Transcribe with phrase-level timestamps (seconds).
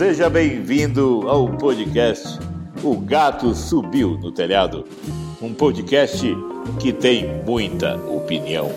[0.00, 2.38] Seja bem-vindo ao podcast
[2.82, 4.86] O Gato Subiu no Telhado.
[5.42, 6.26] Um podcast
[6.80, 8.70] que tem muita opinião.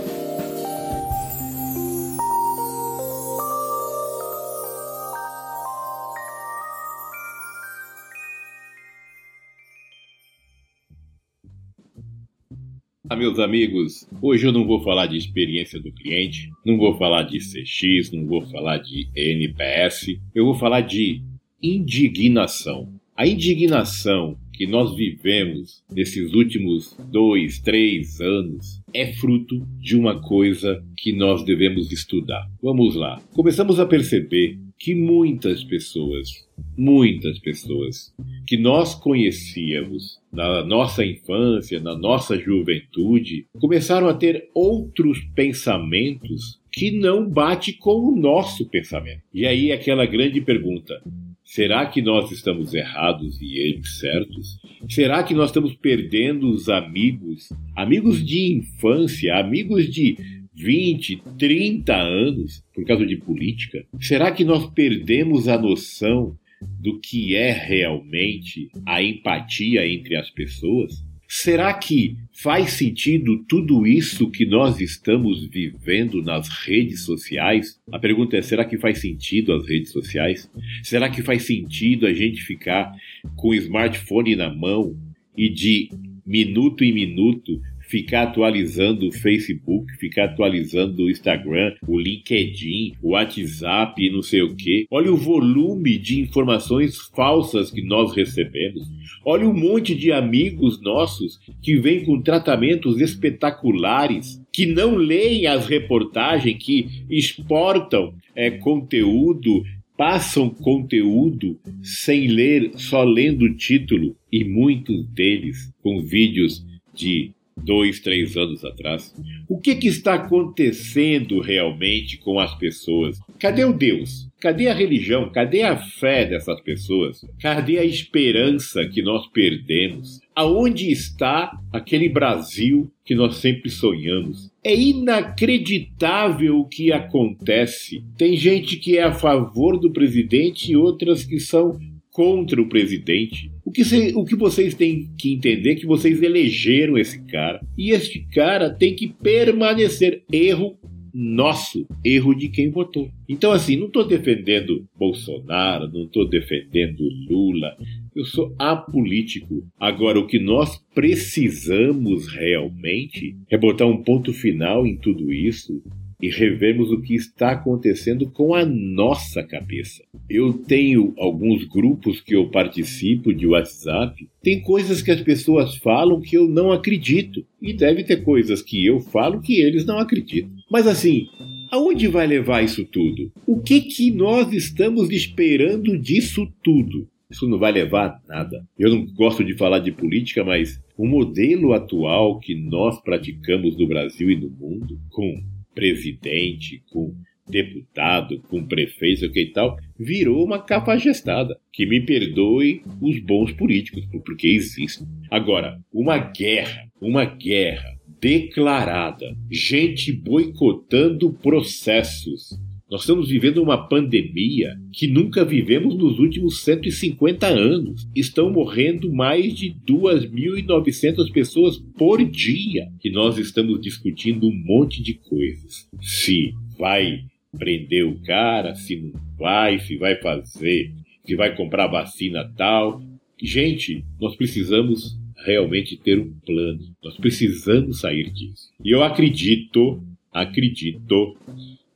[13.10, 17.24] Ah, meus amigos, hoje eu não vou falar de experiência do cliente, não vou falar
[17.24, 21.22] de CX, não vou falar de NPS, eu vou falar de
[21.62, 22.88] indignação.
[23.14, 30.82] A indignação que nós vivemos nesses últimos dois, três anos é fruto de uma coisa
[30.98, 32.50] que nós devemos estudar.
[32.62, 33.22] Vamos lá.
[33.34, 36.30] Começamos a perceber que muitas pessoas,
[36.78, 38.14] muitas pessoas
[38.46, 46.92] que nós conhecíamos na nossa infância, na nossa juventude, começaram a ter outros pensamentos que
[46.92, 49.22] não bate com o nosso pensamento.
[49.34, 51.02] E aí aquela grande pergunta:
[51.44, 54.60] será que nós estamos errados e eles certos?
[54.90, 60.18] Será que nós estamos perdendo os amigos, amigos de infância, amigos de
[60.56, 63.86] 20, 30 anos por causa de política?
[64.00, 66.38] Será que nós perdemos a noção
[66.80, 71.04] do que é realmente a empatia entre as pessoas?
[71.28, 77.82] Será que faz sentido tudo isso que nós estamos vivendo nas redes sociais?
[77.92, 80.48] A pergunta é: será que faz sentido as redes sociais?
[80.84, 82.94] Será que faz sentido a gente ficar
[83.36, 84.96] com o smartphone na mão
[85.36, 85.90] e de
[86.24, 87.60] minuto em minuto
[87.94, 94.42] ficar atualizando o Facebook, ficar atualizando o Instagram, o LinkedIn, o WhatsApp e não sei
[94.42, 94.88] o que.
[94.90, 98.90] Olha o volume de informações falsas que nós recebemos.
[99.24, 105.68] Olha um monte de amigos nossos que vêm com tratamentos espetaculares, que não leem as
[105.68, 109.64] reportagens, que exportam é, conteúdo
[109.96, 118.00] passam conteúdo sem ler, só lendo o título, e muitos deles com vídeos de dois,
[118.00, 119.14] três anos atrás.
[119.48, 123.20] O que, que está acontecendo realmente com as pessoas?
[123.40, 124.30] Cadê o Deus?
[124.40, 125.32] Cadê a religião?
[125.32, 127.22] Cadê a fé dessas pessoas?
[127.40, 130.20] Cadê a esperança que nós perdemos?
[130.36, 134.52] Aonde está aquele Brasil que nós sempre sonhamos?
[134.64, 138.04] É inacreditável o que acontece.
[138.18, 141.80] Tem gente que é a favor do presidente e outras que são
[142.12, 143.50] contra o presidente.
[143.74, 147.60] O que, cê, o que vocês têm que entender é que vocês elegeram esse cara.
[147.76, 150.22] E este cara tem que permanecer.
[150.32, 150.78] Erro
[151.12, 153.10] nosso, erro de quem votou.
[153.28, 157.76] Então, assim, não estou defendendo Bolsonaro, não estou defendendo Lula.
[158.16, 159.66] Eu sou apolítico.
[159.80, 165.82] Agora, o que nós precisamos realmente é botar um ponto final em tudo isso
[166.24, 170.02] e revemos o que está acontecendo com a nossa cabeça.
[170.30, 176.22] Eu tenho alguns grupos que eu participo de WhatsApp, tem coisas que as pessoas falam
[176.22, 180.50] que eu não acredito, e deve ter coisas que eu falo que eles não acreditam.
[180.72, 181.28] Mas assim,
[181.70, 183.30] aonde vai levar isso tudo?
[183.46, 187.06] O que que nós estamos esperando disso tudo?
[187.30, 188.66] Isso não vai levar a nada.
[188.80, 193.88] Eu não gosto de falar de política, mas o modelo atual que nós praticamos no
[193.88, 197.16] Brasil e no mundo, com presidente, com
[197.48, 201.60] deputado, com prefeito, que tal, virou uma cafajestada.
[201.72, 205.08] Que me perdoe os bons políticos, porque existem.
[205.30, 212.58] Agora, uma guerra, uma guerra declarada, gente boicotando processos,
[212.94, 218.08] nós estamos vivendo uma pandemia que nunca vivemos nos últimos 150 anos.
[218.16, 222.88] Estão morrendo mais de 2.900 pessoas por dia.
[223.04, 225.90] E nós estamos discutindo um monte de coisas.
[226.04, 227.24] Se vai
[227.58, 230.94] prender o cara, se não vai, se vai fazer,
[231.26, 233.02] se vai comprar vacina tal.
[233.42, 236.96] Gente, nós precisamos realmente ter um plano.
[237.04, 238.70] Nós precisamos sair disso.
[238.86, 240.00] E eu acredito,
[240.32, 241.36] acredito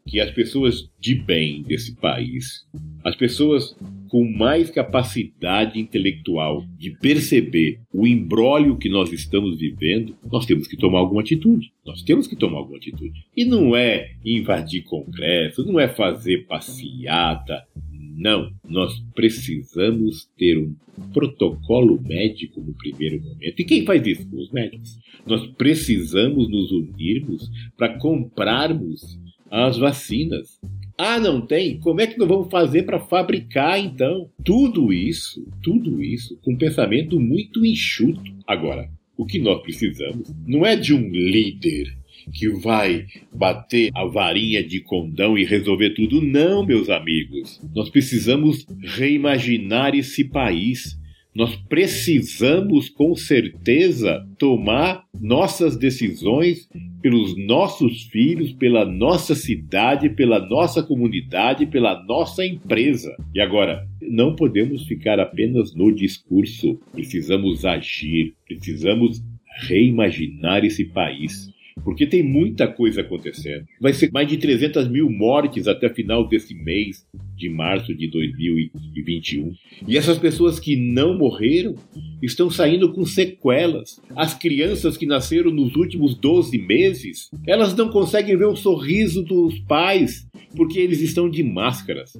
[0.07, 2.65] que as pessoas de bem desse país,
[3.03, 3.75] as pessoas
[4.09, 10.77] com mais capacidade intelectual de perceber o embrólio que nós estamos vivendo, nós temos que
[10.77, 11.71] tomar alguma atitude.
[11.85, 13.25] Nós temos que tomar alguma atitude.
[13.35, 17.65] E não é invadir congresso, não é fazer passeata.
[18.17, 20.73] Não, nós precisamos ter um
[21.13, 23.59] protocolo médico no primeiro momento.
[23.59, 24.27] E quem faz isso?
[24.35, 24.97] Os médicos.
[25.25, 29.19] Nós precisamos nos unirmos para comprarmos
[29.51, 30.59] as vacinas.
[30.97, 31.79] Ah, não tem?
[31.79, 34.29] Como é que nós vamos fazer para fabricar então?
[34.43, 38.31] Tudo isso, tudo isso com um pensamento muito enxuto.
[38.47, 41.95] Agora, o que nós precisamos não é de um líder
[42.33, 46.21] que vai bater a varinha de condão e resolver tudo.
[46.21, 47.61] Não, meus amigos.
[47.75, 50.96] Nós precisamos reimaginar esse país.
[51.37, 56.67] Nós precisamos, com certeza, tomar nossas decisões
[56.99, 63.15] pelos nossos filhos, pela nossa cidade, pela nossa comunidade, pela nossa empresa.
[63.35, 66.79] E agora, não podemos ficar apenas no discurso.
[66.91, 69.23] Precisamos agir, precisamos
[69.67, 73.65] reimaginar esse país porque tem muita coisa acontecendo.
[73.79, 79.51] Vai ser mais de 300 mil mortes até final desse mês de março de 2021.
[79.87, 81.75] E essas pessoas que não morreram
[82.21, 84.01] estão saindo com sequelas.
[84.15, 89.59] As crianças que nasceram nos últimos 12 meses, elas não conseguem ver o sorriso dos
[89.59, 92.13] pais porque eles estão de máscaras.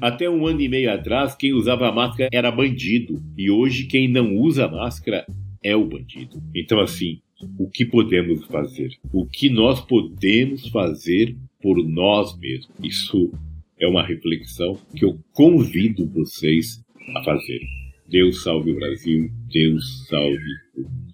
[0.00, 4.36] Até um ano e meio atrás, quem usava máscara era bandido, e hoje quem não
[4.36, 5.24] usa máscara
[5.62, 6.40] é o bandido.
[6.54, 7.20] Então, assim,
[7.58, 12.70] o que podemos fazer, o que nós podemos fazer por nós mesmos.
[12.82, 13.32] Isso
[13.78, 16.82] é uma reflexão que eu convido vocês
[17.16, 17.60] a fazer.
[18.08, 20.38] Deus salve o Brasil, Deus salve
[20.76, 21.10] o mundo.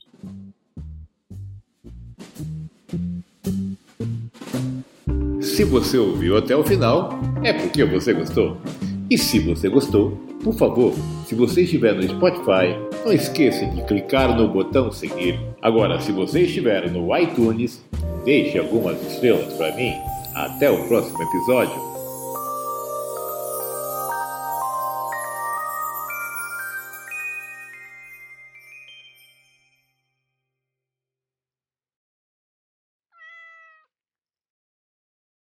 [5.42, 7.10] Se você ouviu até o final,
[7.42, 8.60] é porque você gostou.
[9.08, 10.92] E se você gostou, por favor,
[11.26, 15.40] se você estiver no Spotify, não esqueça de clicar no botão seguir.
[15.60, 17.84] Agora, se você estiver no iTunes,
[18.24, 19.92] deixe algumas estrelas para mim.
[20.36, 21.85] Até o próximo episódio.